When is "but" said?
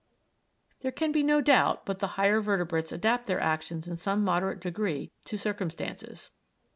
1.85-1.99